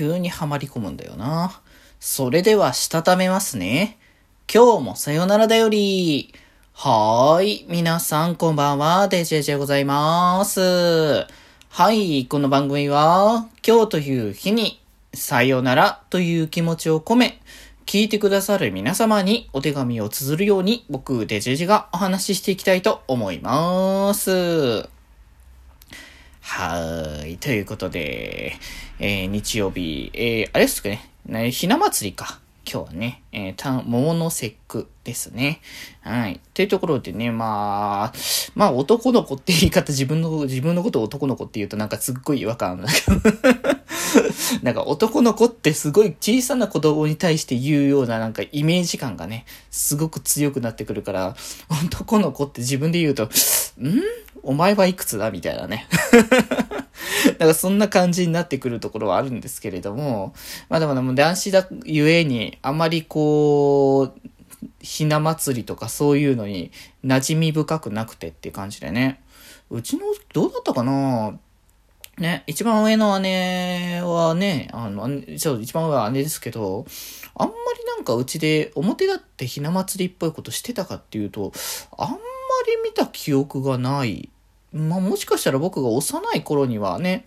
[0.00, 1.60] 急にはまり込むんだよな。
[1.98, 3.98] それでは、したためますね。
[4.50, 6.32] 今日もさよならだより。
[6.72, 7.66] はーい。
[7.68, 9.08] 皆さん、こんばんは。
[9.08, 11.26] デジェジェございます。
[11.68, 12.24] はい。
[12.24, 14.80] この番組は、今日という日に、
[15.12, 17.38] さよならという気持ちを込め、
[17.84, 24.99] 聞いてくださる皆様にお手紙を綴るように、僕、デジェジェがお話ししていきたいと思います。
[26.50, 27.36] はーい。
[27.38, 28.54] ということで、
[28.98, 30.88] えー、日曜日、えー、あれっすか、
[31.26, 32.40] ね、ひな祭りか。
[32.70, 35.60] 今日はね、えー、た、桃の節句ですね。
[36.02, 36.40] はい。
[36.54, 38.18] というところでね、まあ、
[38.54, 43.80] まあ男の子って言い方、自分の、自分のことを男の子って言うとなんかすっごい違和感あるんだけど
[44.62, 51.36] なんか男の子ってすごい小さな子供に対して言うようななんかイメージ感がね、すごく強くなってくるから、
[51.86, 53.30] 男の子って自分で言うと、ん？
[54.42, 55.30] お前はいくつだ？
[55.30, 55.86] みたいなね。
[57.40, 60.34] なんかそんな感じになってくるところはあるんですけれども、
[60.68, 64.28] まあでもでも男子だゆえに、あまりこう、
[64.82, 66.70] ひな祭りとかそういうのに
[67.02, 69.22] 馴染み深くなくてっていう感じでね。
[69.70, 70.02] うちの、
[70.34, 71.38] どうだったかな？
[72.18, 76.84] ね、一番上の姉はね、あの、そう、一番上は姉ですけど、
[77.34, 81.52] あんまりなんかうちで表だってひな祭りっぽいことしてたかっていうと、
[81.96, 82.20] あんまり
[82.84, 84.28] 見た記憶がない。
[84.72, 87.26] まあ、もしかしたら僕が幼い頃にはね、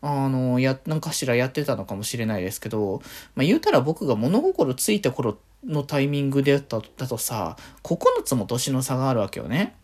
[0.00, 3.02] あの、や、なんかしらやってたのかもしれないですけど、
[3.34, 9.74] まあ、言うたら僕が物心ついた頃のタイミングでだだとさ、9つも年の差があるわけよね。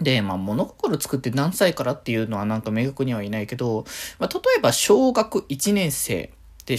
[0.00, 3.84] で、まあ、物心作って何歳からっていうのはなんか明確にはいないけど、
[4.18, 6.30] まあ、例えば小学1年生
[6.66, 6.76] で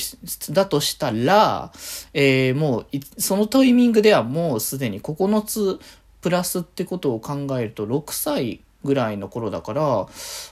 [0.51, 1.71] だとしたら、
[2.13, 2.85] えー、もう、
[3.17, 5.79] そのタイミングではもうすでに9つ
[6.21, 9.81] プラスってことを考えると6歳ぐらいの頃だから、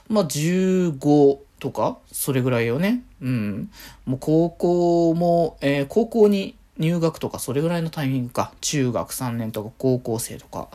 [0.08, 3.02] まあ、15とか、それぐらいよね。
[3.20, 3.70] うん。
[4.04, 8.52] もう高校も、えー、高校に入学とかそれぐらいのタイミングか。
[8.60, 10.68] 中学3年とか高校生とか。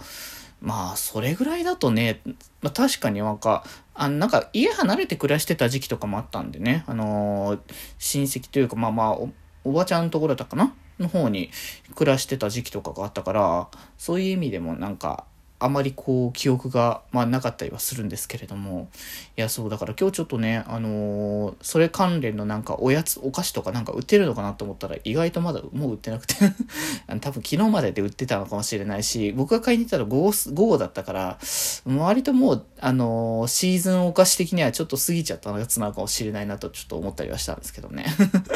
[0.61, 2.21] まあ、それぐらいだとね、
[2.61, 3.63] まあ、確かになんか、
[3.93, 7.59] あなんか家離れて暮らしてた時期とかもあったんでね、あのー、
[7.99, 9.29] 親戚というか、まあまあお、
[9.63, 10.73] おばちゃんのところだったかな？
[10.99, 11.51] の方に
[11.95, 13.67] 暮らしてた時期とかがあったから、
[13.97, 15.25] そういう意味でもなんか、
[15.59, 18.89] あまりこう記憶が、まあ、なかったりはするんですけれども。
[19.35, 26.35] いやそうだから今日ちょっとねあのー、それ関連のなんかおやつお菓子とかなんか売ってるのかなと思ったら意外とまだもう売ってなくて。
[27.21, 31.39] 多分昨日までで売ってたのかもしれないし僕が買いに行ったら午後午後だったから
[31.85, 38.05] 割ともうあのー、シーズンお菓子的にはちょっと過ぎちゃったやつなのかもしれないなとちょっと思ったりはしたんですけどね。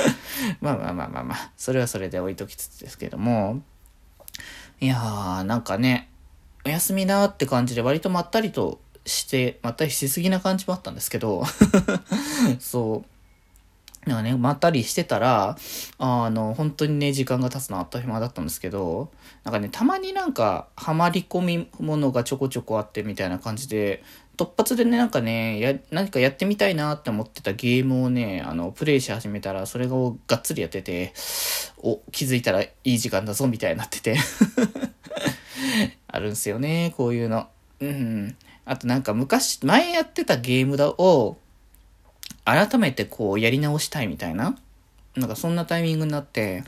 [0.61, 3.61] まあまあまあまあまあそれはそれで置いときつつですけども。
[4.79, 6.10] いやーなんかね
[6.65, 11.43] おやすみなって感じで割とまったりとして、まったりしすぎな感じもあったんですけど
[12.59, 13.11] そう。
[14.09, 15.57] なんかね、まったりしてたら、
[15.99, 19.11] あの、本当にね、時間が経つのあった暇だったんですけど、
[19.43, 24.03] なんかね、たまになんか、はまり込みものがちょこちょこあってみたいな感じで、
[24.37, 31.13] 突発でね、なんかね、や、何かやってみたいなって思ってたゲームをね、あの、プレイし始めたら、それをがっつりやってて、
[31.77, 34.17] お、気づいたらいい時間だぞ、みたいになってて
[36.11, 37.47] あるんすよね、こういうの。
[37.79, 38.35] うん。
[38.65, 41.37] あとなんか昔、前やってたゲームだを、
[42.45, 44.57] 改めてこうやり直したいみたいな。
[45.15, 46.63] なんかそんなタイミングになって、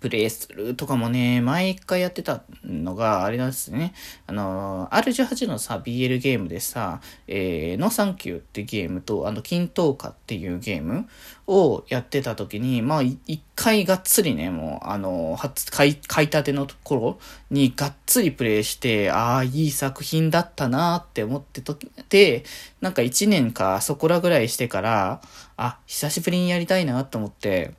[0.00, 3.92] プレイするとかもね、毎回やってたのが、あれなんですね。
[4.26, 11.06] あの、R18 のさ、BL ゲームでさ、えー、ノーサンキューってゲームと、あの、均等化っていうゲーム
[11.46, 17.18] をやってた時に、まあ、一回がっつりね、もう、あの、初、買い、買いたてのところ
[17.50, 22.44] にがっつりプレイして、ああ、いい作品だったなって思ってとて、
[22.80, 25.20] なんか一年かそこらぐらいしてから、
[25.58, 27.74] あ、久しぶりにやりたいなと思って、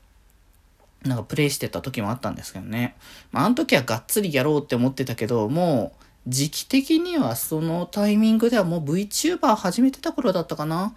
[1.03, 2.95] なんかプレイしてた時もあったんですけどね。
[3.31, 10.93] まあ、あの時はがっつりやろうって思ってたけど、もう、時期的にはそのタイミングではもう VTuber 始めてた頃だったかな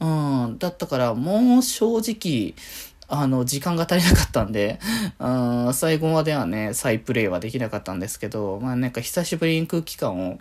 [0.00, 0.06] う
[0.48, 0.58] ん。
[0.58, 2.54] だったから、もう正直、
[3.08, 4.78] あの、時間が足りなかったんで、
[5.18, 5.28] う
[5.70, 10.38] ん、最後まではね、再プレイはできなかったんですけど、まあなんか久しぶりに空気感を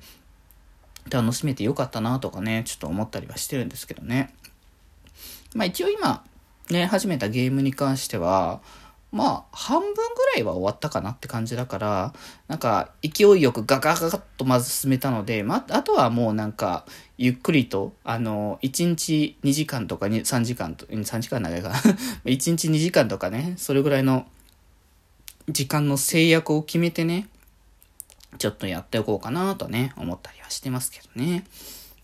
[1.09, 4.33] 楽しめてよかったなとかね、ちょっと思ったりはしてるんですけどね。
[5.53, 6.23] まあ一応今、
[6.71, 8.61] ね、始めたゲームに関しては、
[9.15, 10.01] まあ、半分ぐ
[10.35, 12.13] らいは終わったかなって感じだから、
[12.49, 16.85] なんか、勢いよくガガガガッとまず進めたので、まあ、あとはもうなんか、
[17.17, 21.75] ゆっくりと、あの、1日2時間とか3時間と、3時間長いかな。
[22.27, 24.27] 1日2時間とかね、それぐらいの
[25.47, 27.29] 時間の制約を決めてね、
[28.37, 31.45] ちょっとやっておこうかなとね、思ったりはしてますけどね。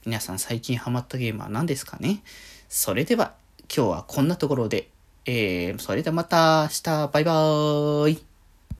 [0.06, 2.24] 皆さん最近ハマったゲームは何ですかね？
[2.70, 3.34] それでは、
[3.76, 4.90] 今日はこんなところで
[5.26, 8.31] えー、それではまた明日、バイバーイ。